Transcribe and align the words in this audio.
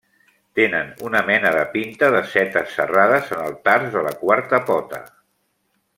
Tenen 0.59 0.87
una 1.09 1.19
mena 1.27 1.51
de 1.57 1.65
pinta 1.75 2.09
de 2.17 2.23
setes 2.31 2.73
serrades 2.79 3.31
en 3.37 3.45
el 3.51 3.55
tars 3.69 3.89
de 3.99 4.03
la 4.09 4.15
quarta 4.23 4.65
pota. 4.71 5.05